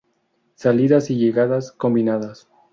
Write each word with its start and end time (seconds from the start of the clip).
Salidas 0.55 1.11
y 1.11 1.17
llegadas 1.17 1.71
combinadas. 1.71 2.47